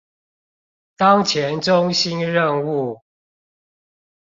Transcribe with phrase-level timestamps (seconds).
[0.97, 3.01] 當前中心任務